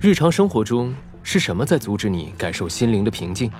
[0.00, 0.94] 日常生活中
[1.24, 3.50] 是什么在阻止你感受心灵的平静？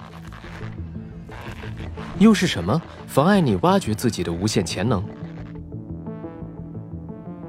[2.20, 5.02] 又是什么妨碍你挖掘自己的无限潜能？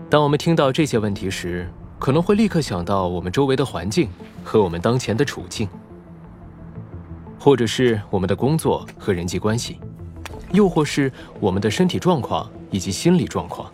[0.10, 4.10] 当我们听到这些问题时，可能会立刻想到我们周围的环境
[4.44, 5.70] 和我们当前的处境，
[7.40, 9.80] 或者是我们的工作和人际关系，
[10.52, 13.72] 又或是我们的身体状况以及心理状况。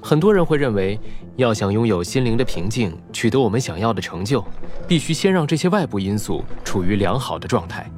[0.00, 0.98] 很多人会认为，
[1.38, 4.44] 要想拥有心灵的平静，取得我们想要的成就，
[4.88, 7.88] 必须先让这些外部因素处于良好的状态。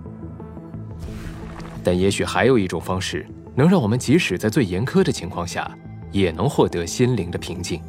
[1.83, 5.75] 但也许还有一种方式，能让我们即使在最严苛的情况下，
[6.13, 7.81] 也能获得心灵的平静。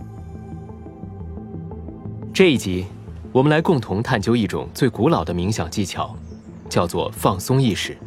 [2.33, 2.85] 这一集，
[3.33, 6.15] 我们来共同探究一种最古老的冥想技巧，
[6.69, 7.97] 叫做放松意识。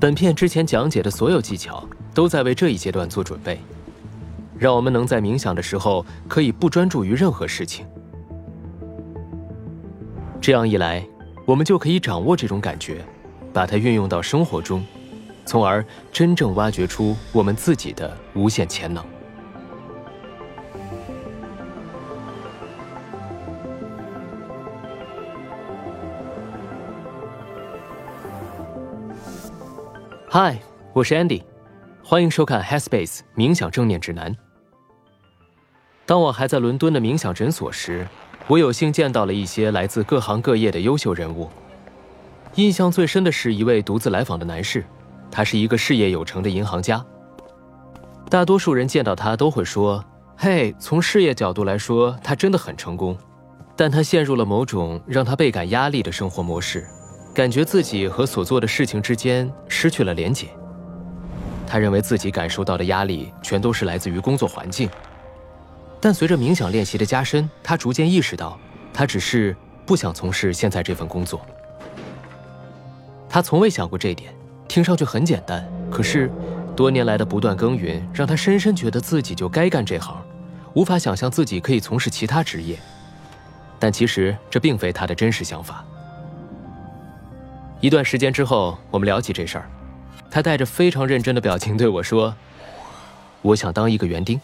[0.00, 3.60] 本片之前讲解的所有技巧，都在为这一阶段做准备。
[4.58, 7.86] 让我们能在冥想的时候可以不专注于任何事情。
[10.40, 11.06] 这样一来，
[11.46, 13.04] 我们就可以掌握这种感觉，
[13.52, 14.84] 把它运用到生活中，
[15.44, 19.04] 从而真正挖掘出我们自己的无限潜能。
[30.30, 30.58] 嗨，
[30.92, 31.42] 我是 Andy，
[32.02, 34.36] 欢迎收看 Headspace 冥想正念指南。
[36.08, 38.08] 当我还在伦敦的冥想诊所时，
[38.46, 41.50] 我有幸见到了一些来自各行各业的优秀人物。
[42.54, 44.82] 印象最深的是一位独自来访的男士，
[45.30, 47.04] 他是一个事业有成的银行家。
[48.30, 50.02] 大多数人见到他都会说
[50.34, 53.14] ：“嘿，从事业角度来说，他真的很成功。”
[53.76, 56.86] 但他陷入了某种让他倍感压力的生活模式，
[57.34, 60.46] 感觉自己和所做的事情之间失去了连结。
[61.66, 64.88] 他认为自己感受到的压力全都是来自于工作环境。
[66.00, 68.58] 但随着冥想练习的加深，他逐渐意识到，
[68.92, 71.44] 他只是不想从事现在这份工作。
[73.28, 74.32] 他从未想过这点，
[74.68, 76.30] 听上去很简单，可是
[76.76, 80.16] 多年来的不断耕耘，让他深深觉得自己就该干这行，
[80.74, 82.78] 无法想象自己可以从事其他职业。
[83.80, 85.84] 但其实这并非他的真实想法。
[87.80, 89.68] 一段时间之后，我们聊起这事儿，
[90.30, 92.34] 他带着非常认真的表情对我说
[93.42, 94.40] ：“我想当一个园丁。”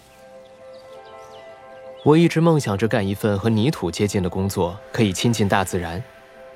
[2.04, 6.02] 我一直梦想着干一份和泥土接近的工作，可以亲近大自然。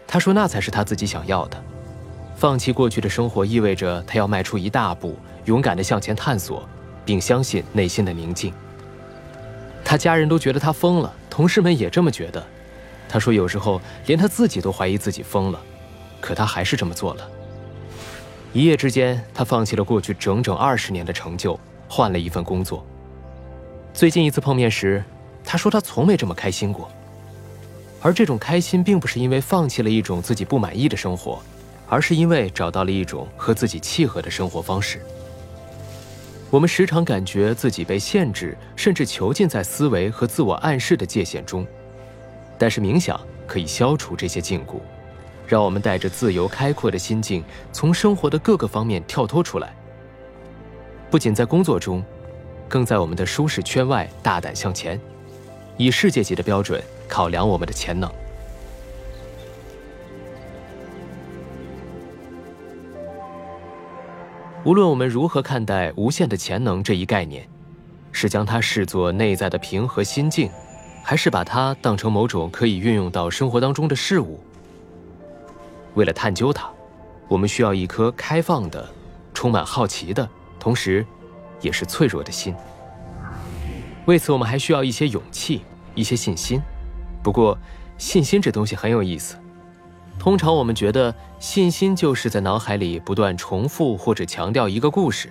[0.06, 1.64] 他说那才是他自己想要的。
[2.36, 5.16] 放弃过去的生活意味着他要迈出一大步，
[5.46, 6.68] 勇敢地向前探索，
[7.02, 8.52] 并相信内心的宁静。
[9.82, 12.46] 他家人都觉得他疯了，同事们也这么觉得。
[13.08, 15.58] 他说有时候连他自己都怀疑自己疯了，
[16.20, 17.26] 可他还是这么做了。
[18.52, 21.58] 一夜之间，他放弃了过去整整二十年的成就，
[21.88, 22.84] 换了一份工作。
[23.94, 25.02] 最近一次碰面时。
[25.50, 26.90] 他说他从没这么开心过，
[28.02, 31.40] 而这种开心并不是因为放弃了一种自己不满意的生活，
[31.88, 35.00] 而是因为找到了一种和自己契合的生活方式。
[36.50, 41.66] 我们时常感觉自己被限制，甚至囚禁在思维和自我暗示的界限中，
[42.58, 44.74] 但是冥想可以消除这些禁锢，
[45.46, 47.42] 让我们带着自由开阔的心境，
[47.72, 49.74] 从生活的各个方面跳脱出来。
[51.10, 52.04] 不仅在工作中，
[52.68, 55.00] 更在我们的舒适圈外大胆向前。
[55.78, 58.12] 以世界级的标准考量我们的潜能。
[64.64, 67.48] 无论我们如何看待“无限的潜能”这一概念，
[68.10, 70.50] 是将它视作内在的平和心境，
[71.02, 74.40] 还是把它当成某种可以运用到生活当中的事物？
[75.94, 76.68] 为了探究它，
[77.28, 78.86] 我们需要一颗开放的、
[79.32, 80.28] 充满好奇的，
[80.58, 81.06] 同时，
[81.60, 82.52] 也是脆弱的心。
[84.08, 85.60] 为此，我们还需要一些勇气，
[85.94, 86.62] 一些信心。
[87.22, 87.58] 不过，
[87.98, 89.36] 信心这东西很有意思。
[90.18, 95.28] 通常我们觉得信心就是在脑海里不断重复或者强调一个故事，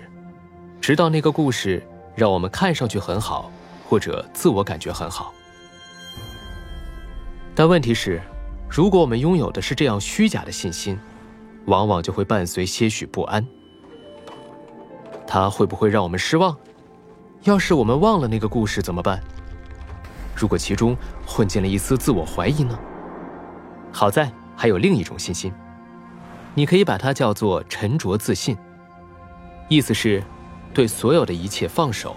[0.80, 1.84] 直到那个故事
[2.14, 3.50] 让我们看上去很好，
[3.88, 5.34] 或者自我感觉很好。
[7.56, 8.22] 但问题是，
[8.70, 10.96] 如果我们拥有的是这样虚假的信心，
[11.66, 13.44] 往往就会伴随些许不安。
[15.26, 16.56] 它会不会让我们失望？
[17.44, 19.22] 要是我们忘了那个故事怎么办？
[20.34, 20.96] 如果其中
[21.26, 22.78] 混进了一丝自我怀疑呢？
[23.92, 25.52] 好在还有另一种信心，
[26.54, 28.56] 你可以把它叫做沉着自信。
[29.68, 30.22] 意思是，
[30.74, 32.16] 对所有的一切放手，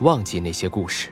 [0.00, 1.10] 忘记那些故事。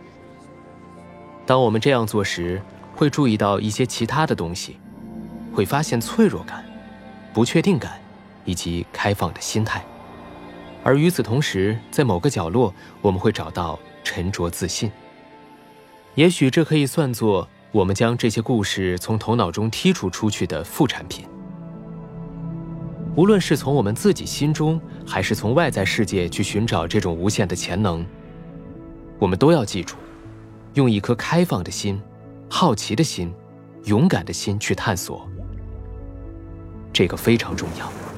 [1.45, 2.63] 当我们这样做时，
[2.95, 4.79] 会注意到一些其他的东西，
[5.53, 6.65] 会发现脆弱感、
[7.33, 8.01] 不确定感，
[8.45, 9.85] 以及开放的心态。
[10.85, 14.91] 而与此同时，在某个角落，我们会找到沉着自信。
[16.15, 21.25] 也许这可以算作我们将这些故事从头脑中剔除出去的副产品。
[23.15, 28.05] 无论是从我们自己心中，还是从外在世界去寻找这种无限的潜能，
[29.19, 29.97] 我们都要记住，
[30.75, 32.01] 用一颗开放的心、
[32.49, 33.33] 好奇的心、
[33.85, 35.29] 勇敢的心去探索。
[36.93, 38.12] 这个非常重要。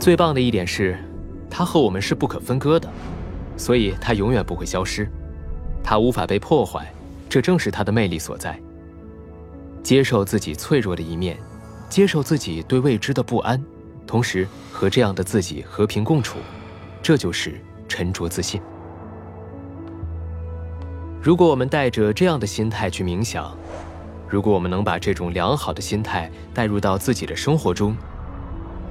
[0.00, 0.98] 最棒的一点是，
[1.50, 2.88] 它和我们是不可分割的，
[3.58, 5.06] 所以它永远不会消失，
[5.84, 6.90] 它无法被破坏，
[7.28, 8.58] 这正是它的魅力所在。
[9.82, 11.36] 接受自己脆弱的一面。
[11.90, 13.60] 接受自己对未知的不安，
[14.06, 16.38] 同时和这样的自己和平共处，
[17.02, 18.62] 这就是沉着自信。
[21.20, 23.52] 如果我们带着这样的心态去冥想，
[24.28, 27.96] 如果我们能把这种良好的心态带入到自己的生活中，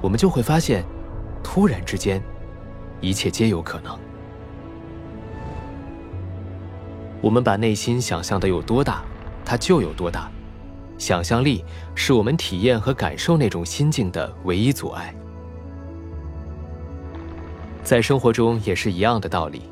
[0.02, 0.84] 我们就会发现，
[1.42, 2.22] 突然之间，
[3.00, 3.98] 一切皆有可能。
[7.20, 9.02] 我们把内心想象的有多大，
[9.44, 10.30] 它就有多大。
[10.96, 11.64] 想象力
[11.94, 15.14] 是我们体验和感受那种心境的唯一阻碍。
[17.82, 19.62] 在生活中也是一样的道理，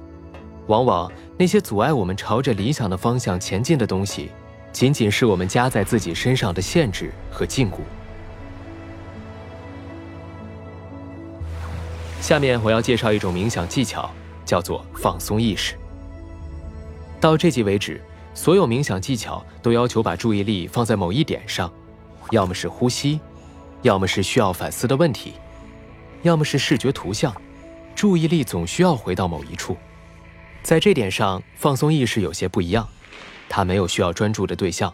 [0.66, 4.30] 往往那些阻碍我们朝着理想的方向前进的东西，
[4.72, 7.76] 仅仅是我们加在自己身上的限制和禁锢。
[12.28, 14.10] 下面我要介绍一种冥想技巧，
[14.44, 15.74] 叫做放松意识。
[17.18, 17.98] 到这集为止。
[18.34, 21.72] 所有冥想技巧都要求把注意力放在某一点上，
[22.30, 23.18] 要么是呼吸，
[23.80, 25.32] 要么是需要反思的问题，
[26.20, 27.34] 要么是视觉图像。
[27.94, 29.74] 注意力总需要回到某一处。
[30.62, 32.86] 在这点上，放松意识有些不一样，
[33.48, 34.92] 它没有需要专注的对象。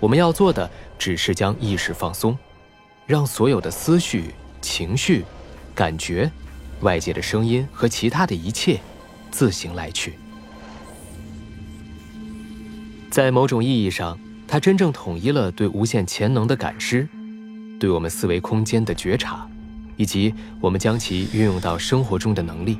[0.00, 0.68] 我们要做的
[0.98, 2.36] 只是将意识放松，
[3.06, 5.24] 让所有的思绪、情绪、
[5.72, 6.28] 感觉、
[6.80, 8.80] 外界的声音和其他的一切
[9.30, 10.14] 自行来去。
[13.10, 17.08] 在某种意义上，它真正统一了对无限潜能的感知，
[17.78, 19.48] 对我们思维空间的觉察，
[19.96, 22.78] 以及我们将其运用到生活中的能力。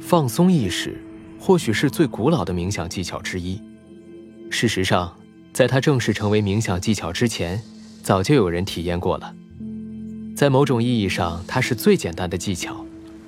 [0.00, 1.02] 放松意识，
[1.38, 3.60] 或许是最古老的冥想技巧之一。
[4.50, 5.16] 事实上，
[5.52, 7.62] 在它正式成为冥想技巧之前，
[8.02, 9.34] 早就有人体验过了。
[10.40, 12.82] 在某种意义上，它是最简单的技巧，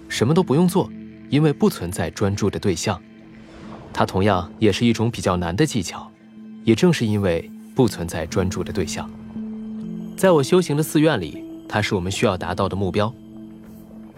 [0.09, 0.91] 什么都不用做，
[1.29, 2.99] 因为不存在专注的对象。
[3.93, 6.11] 它同样也是一种比较难的技巧，
[6.65, 9.11] 也正是因为不存在专注的对象。
[10.17, 13.13] 在我修行的寺院里，它是我们需要达到的目标。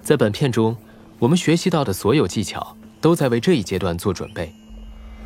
[0.00, 0.76] 在本片中，
[1.18, 4.54] 我们学习到的所有技巧都在为这一阶段做准备，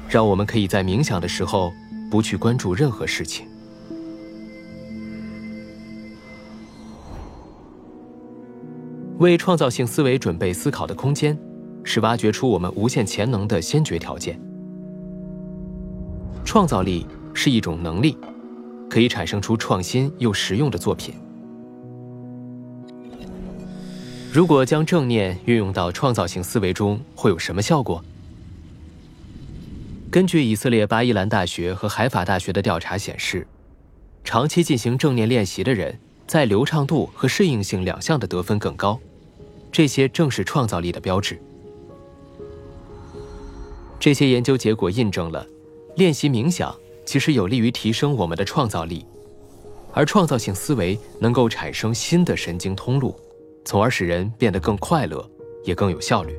[0.08, 1.70] 让我们可以在冥想的时候
[2.10, 3.46] 不去关注任何事情。
[9.18, 11.38] 为创造性思维准备思考的空间。
[11.84, 14.38] 是挖掘出我们无限潜能的先决条件。
[16.44, 18.18] 创造力是一种能力，
[18.90, 21.14] 可以产生出创新又实用的作品。
[24.30, 28.04] 如果将正念运用到创造性思维中，会有什么效果？
[30.10, 33.46] 根据以色列巴伊兰大学和海法大学的调查显示，
[34.22, 39.00] 长期进行正念练习的人，在流畅度和适应性两项的得分更高。
[39.70, 41.40] 这些正是创造力的标志。
[44.00, 45.46] 这些研究结果印证了，
[45.96, 49.04] 练习冥想其实有利于提升我们的创造力，
[49.92, 53.14] 而创造性思维能够产生新的神经通路，
[53.64, 55.28] 从而使人变得更快乐，
[55.64, 56.36] 也更有效率。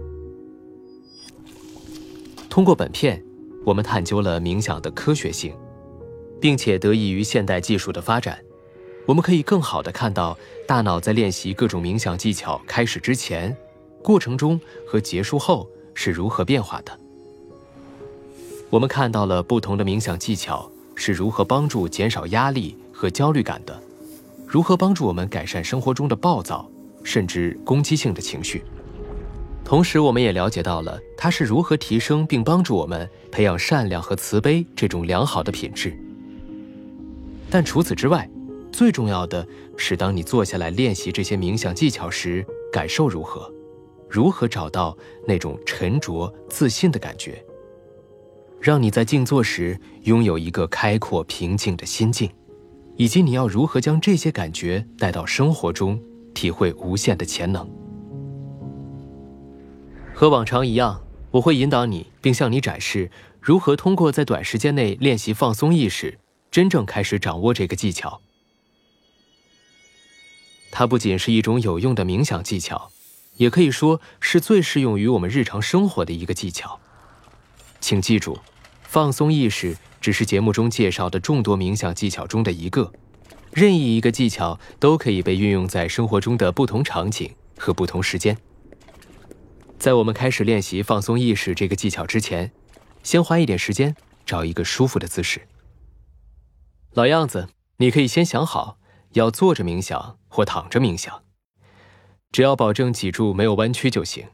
[2.49, 3.23] 通过本片，
[3.65, 5.53] 我们探究了冥想的科学性，
[6.39, 8.39] 并且得益于现代技术的发展，
[9.09, 10.37] 我们可以更好地看到
[10.67, 13.57] 大脑在练习各种冥想技巧开始之前、
[14.03, 16.95] 过程中和结束后是如何变化的。
[18.69, 23.81] 我们看到了不同的冥想技巧是如何帮助减少压力和焦虑感的，
[24.45, 26.69] 如何帮助我们改善生活中的暴躁
[27.03, 28.63] 甚至攻击性的情绪。
[29.65, 35.97] 同时，我们也了解到了它是如何提升并帮助我们培养善良和慈悲这种良好的品质。
[37.49, 38.29] 但除此之外，
[38.79, 39.45] 最重要的
[39.75, 43.53] 是，当你坐下来练习这些冥想技巧时，感受如何？
[44.07, 47.43] 如何找到那种沉着自信的感觉？
[48.61, 52.31] 让你在静坐时拥有一个开阔平静的心境，
[52.95, 56.01] 以及你要如何将这些感觉带到生活中，
[56.33, 57.69] 体会无限的潜能。
[60.13, 66.17] 和往常一样，我会引导你，并向你展示如何通过在短时间内练习放松意识，
[66.49, 68.21] 真正开始掌握这个技巧。
[70.71, 72.91] 它不仅是一种有用的冥想技巧，
[73.35, 76.79] 也可以说是最适用于我们日常生活的一个技巧。
[77.81, 78.39] 请记住，
[78.83, 82.91] 放松意识只是节目中介绍的众多冥想技巧中的一个，
[83.51, 88.37] 任意一个技巧都可以被运用在生活中的不同场景和不同时间。
[89.77, 92.51] 在我们开始练习放松意识这个技巧之前，
[93.01, 93.95] 先花一点时间
[94.25, 95.47] 找一个舒服的姿势。
[96.93, 97.47] 老样子，
[97.77, 98.77] 你可以先想好
[99.11, 101.23] 要坐着冥想或躺着冥想，
[102.31, 104.29] 只要保证脊柱没有弯曲就行。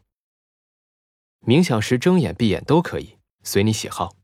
[1.45, 4.15] 冥想时睁眼闭眼都可以，随你喜好。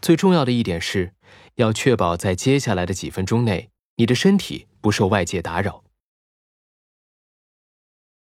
[0.00, 1.14] 最重要的一点是，
[1.54, 5.84] 要确保在接下来的几分钟内，你的身体不受外界打扰。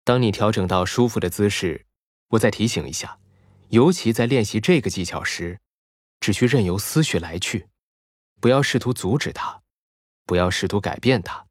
[0.04, 1.86] 当你调整到舒服的姿势。
[2.30, 3.18] 我再提醒一下，
[3.70, 5.58] 尤其在练习这个技巧时，
[6.20, 7.66] 只需任由思绪来去，
[8.40, 9.62] 不要试图阻止它，
[10.30, 11.44] 不要试图改变它，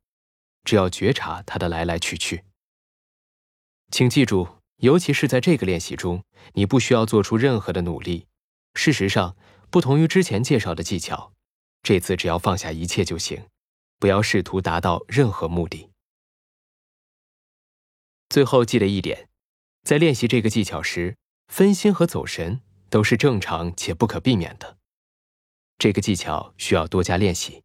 [0.63, 2.45] 只要觉察它的来来去去。
[3.91, 8.25] 请记住，尤其是在这个练习中，你不需要做出任何的努力。
[8.75, 9.35] 事实上，
[9.69, 11.33] 不同于之前介绍的技巧，
[11.83, 13.49] 这次只要放下一切就行，
[13.97, 15.89] 不要试图达到任何目的。
[18.29, 19.27] 最后记得一点。
[19.83, 21.17] 在练习这个技巧时，
[21.49, 24.77] 分心和走神都是正常且不可避免的。
[25.77, 27.61] 这个技巧需要多加练习。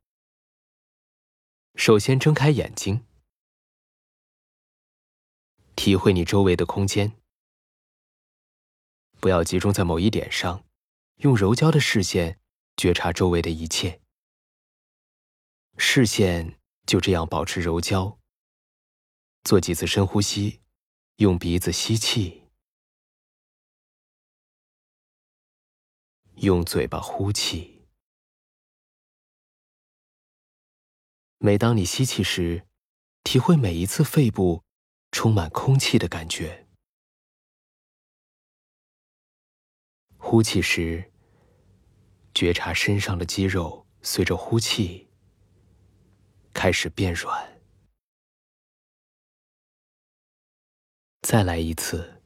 [1.75, 3.05] 首先，睁开眼睛，
[5.77, 7.21] 体会你周围的空间，
[9.21, 10.65] 不要集中在某一点上，
[11.17, 12.41] 用柔焦的视线
[12.77, 14.01] 觉察周围的一切。
[15.77, 18.19] 视线就这样保持柔焦。
[19.43, 20.63] 做几次深呼吸。
[21.19, 22.43] 用鼻子吸气，
[26.39, 27.74] 用嘴巴呼气。
[31.45, 32.67] 每当你吸气时，
[33.23, 34.65] 体会每一次肺部
[35.13, 36.65] 充满空气的感觉；
[40.17, 41.13] 呼气时，
[42.33, 45.11] 觉察身上的肌肉随着呼气
[46.55, 47.61] 开始变软。
[51.21, 52.23] 再来一次，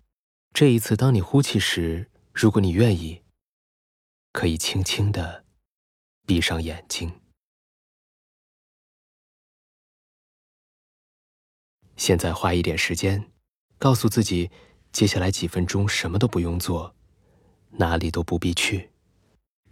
[0.55, 3.25] 这一次，当你呼气时，如果你愿意，
[4.33, 5.45] 可以轻轻的
[6.25, 7.21] 闭上眼睛。
[11.99, 13.31] 现在花一点时间，
[13.77, 14.51] 告诉自己，
[14.93, 16.95] 接下来几分钟什么都不用做，
[17.73, 18.91] 哪里都不必去，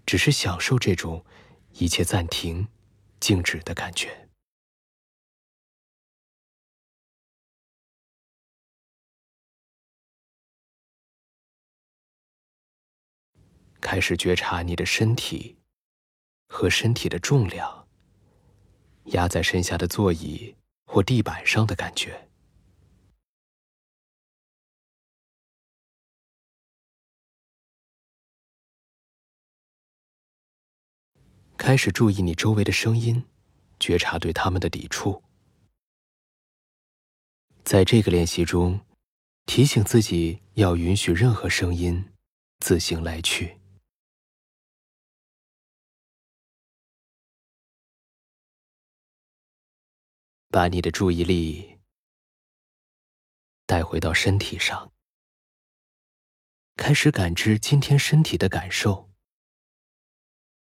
[0.04, 1.25] 只是享受这种
[1.75, 2.66] 一切暂停、
[3.21, 4.28] 静止的感觉。
[13.80, 15.59] 开始觉察你的身体
[16.49, 17.87] 和身体的重量，
[19.04, 20.56] 压在身下的座椅
[20.87, 22.28] 或地板上的感觉。
[31.59, 33.25] 开始注意你周围的声音，
[33.81, 35.23] 觉察对他们的抵触。
[37.64, 38.81] 在这个练习中，
[39.47, 42.12] 提醒自己要允许任何声音
[42.61, 43.59] 自行来去。
[50.56, 51.78] 把你的注意力
[53.66, 54.90] 带回到身体上，
[56.76, 59.12] 开始感知今天身体的感受。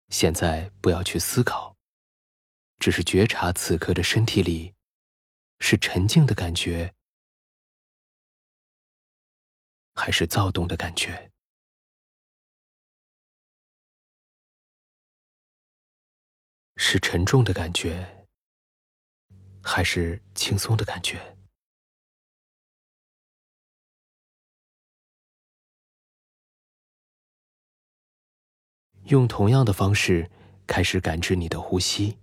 [0.10, 1.78] 现在不要去思考，
[2.80, 4.76] 只是觉察此刻的身体里
[5.62, 6.94] 是沉静的感觉，
[9.94, 11.32] 还是躁动的感觉？
[16.76, 18.17] 是沉重的感觉。
[19.68, 21.36] 还是轻松的感觉。
[29.08, 30.32] 用同样的方式
[30.66, 32.18] 开始感知你的呼吸，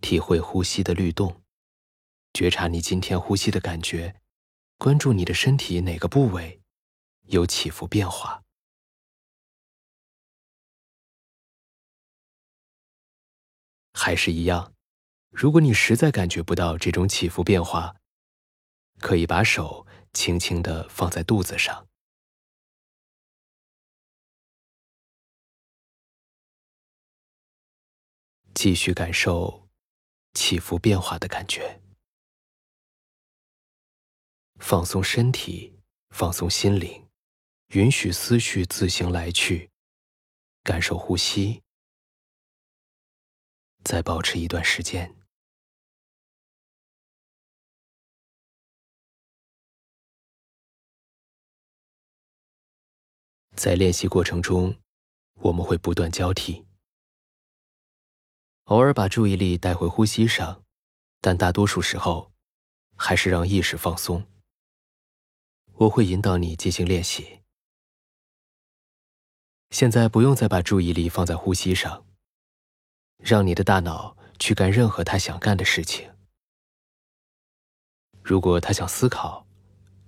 [0.00, 1.42] 体会呼吸的律动，
[2.32, 4.18] 觉察你今天呼吸的感觉，
[4.78, 6.62] 关注你的身体哪个部位
[7.26, 8.42] 有起伏变化。
[13.92, 14.77] 还是一样。
[15.40, 17.94] 如果你实在感觉不到这种起伏变化，
[18.98, 21.86] 可以把手轻轻的放在肚子上，
[28.52, 29.68] 继续感受
[30.34, 31.80] 起伏变化的感觉，
[34.58, 35.78] 放松身体，
[36.10, 37.08] 放松心灵，
[37.68, 39.70] 允许思绪自行来去，
[40.64, 41.62] 感受呼吸，
[43.84, 45.17] 再保持一段时间。
[53.58, 54.78] 在练习过程中，
[55.40, 56.64] 我们会不断交替，
[58.66, 60.64] 偶尔把注意力带回呼吸上，
[61.20, 62.32] 但大多数时候，
[62.94, 64.24] 还是让意识放松。
[65.74, 67.40] 我会引导你进行练习。
[69.70, 72.06] 现在不用再把注意力放在呼吸上，
[73.18, 76.08] 让你的大脑去干任何他想干的事情。
[78.22, 79.44] 如果他想思考，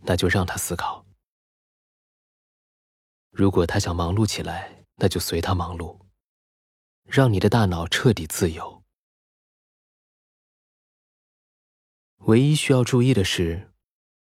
[0.02, 1.04] 那就让他思考；
[3.31, 5.99] 如果他想忙碌起来，那就随他忙碌。
[7.05, 8.85] 让你的大脑彻底自由。
[12.19, 13.73] 唯一需要注意的是，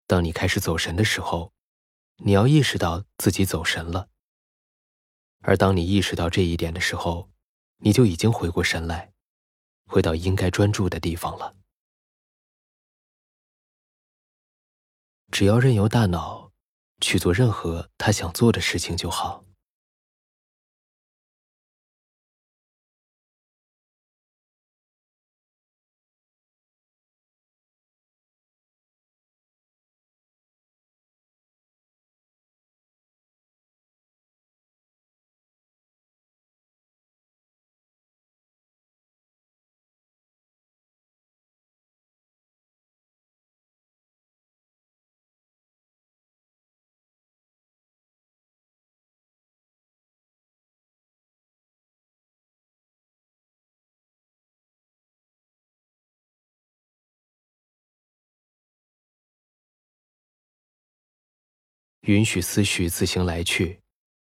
[0.07, 1.53] 当你开始走神的时候，
[2.17, 4.09] 你要意识到自己走神了。
[5.43, 7.31] 而当你意识到这一点的时候，
[7.77, 9.13] 你就已经回过神来，
[9.87, 11.57] 回到应该专注的地方了。
[15.31, 16.44] 只要任由大脑
[17.01, 19.44] 去做任何他想做的事情就好。
[62.07, 63.81] 允许思绪自行来去，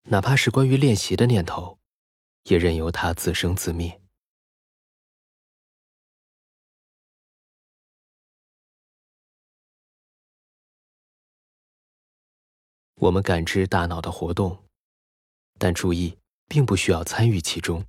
[0.04, 1.80] 哪怕是关于练习的念头，
[2.44, 4.00] 也任由它自生自灭。
[12.98, 14.70] 我们感知大脑的活动，
[15.58, 17.84] 但注意，并不需要参与其中。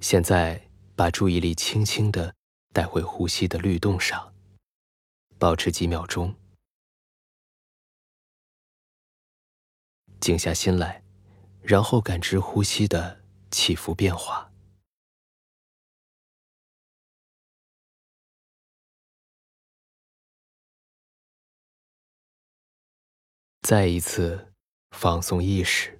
[0.00, 2.34] 现在，把注意力轻轻的
[2.72, 4.32] 带回呼吸的律动上，
[5.38, 6.34] 保持几秒钟，
[10.20, 11.02] 静下心来，
[11.60, 14.50] 然后感知呼吸的起伏变化。
[23.62, 24.54] 再一次
[24.92, 25.97] 放松意识。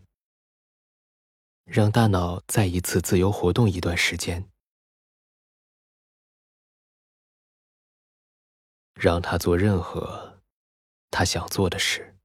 [1.69, 4.51] 让大脑再一次自由活动一段时间，
[8.95, 10.41] 让他做任何
[11.11, 12.18] 他想做的事。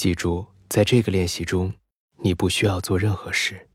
[0.00, 1.78] 记住，在这个练习中，
[2.24, 3.68] 你不需要做任何事，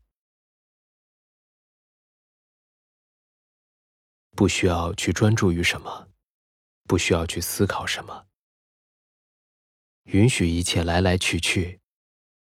[4.32, 6.08] 不需要去专注于什么，
[6.88, 8.26] 不需要去思考什么，
[10.06, 11.80] 允许一切来来去去，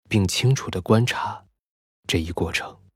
[0.09, 1.47] 并清楚的观察
[2.09, 2.88] 这一过程。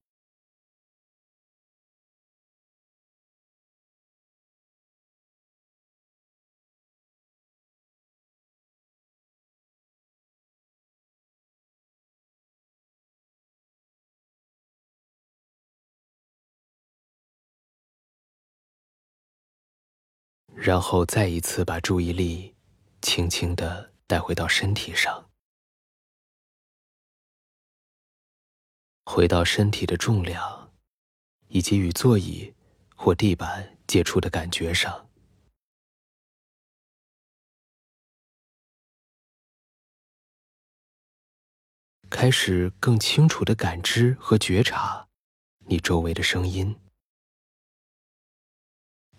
[20.64, 22.55] 然后再一次把注意力
[23.01, 25.29] 轻轻的带回到身体上，
[29.05, 30.72] 回到身体的重量，
[31.48, 32.55] 以及与座椅
[32.94, 35.11] 或地板接触的感觉上，
[42.09, 45.09] 开始更清楚的感知和觉察
[45.66, 46.82] 你周围的声音。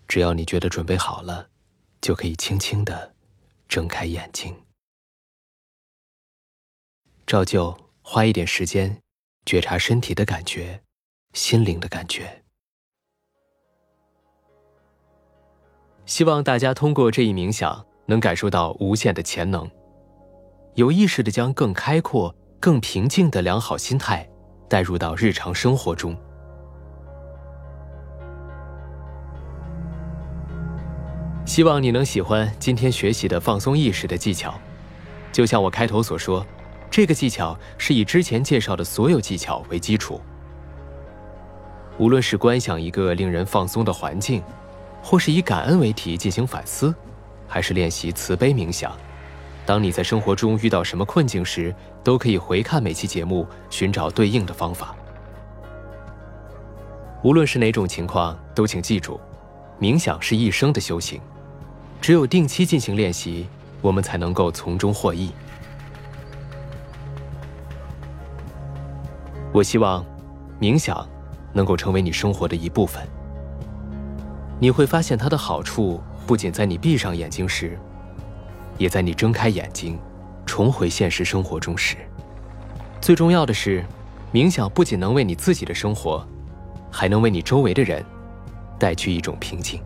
[0.07, 1.49] 只要你觉得准备好了，
[2.01, 3.13] 就可以轻轻的
[3.67, 4.55] 睁开眼睛。
[7.25, 9.01] 照旧，花一点时间
[9.45, 10.81] 觉察身体的感觉、
[11.33, 12.43] 心灵的感觉。
[16.05, 19.69] 希望大家通过这一冥想，能感受到无限的潜能。
[20.75, 24.29] 有意识的将更开阔、更平静的良好心态
[24.69, 26.15] 带入到日常生活中。
[31.53, 34.59] 希望你能喜欢今天学习的放松意识的技巧。
[35.31, 36.43] 就像我开头所说，
[36.89, 40.19] 这个技巧是以之前介绍的所有技巧为基础。
[41.99, 44.41] 无论是观想一个令人放松的环境，
[45.03, 46.91] 或是以感恩为题进行反思，
[47.47, 48.91] 还是练习慈悲冥想，
[49.63, 51.71] 当你在生活中遇到什么困境时，
[52.03, 54.95] 都可以回看每期节目，寻找对应的方法。
[57.21, 59.21] 无论是哪种情况，都请记住，
[59.79, 61.21] 冥想是一生的修行。
[62.03, 63.47] 只有定期进行练习，
[63.81, 65.31] 我们才能够从中获益。
[69.53, 70.05] 我希望，
[70.59, 71.07] 冥想
[71.53, 73.07] 能够成为你生活的一部分。
[74.59, 77.79] 你会发现它的好处不仅在你闭上眼睛时，
[78.77, 79.97] 也在你睁开眼睛，
[80.45, 81.95] 重回现实生活中时。
[82.99, 83.81] 最重要的是，
[84.33, 86.27] 冥想不仅能为你自己的生活，
[86.91, 88.03] 还能为你周围的人
[88.77, 89.81] 带去一种平静。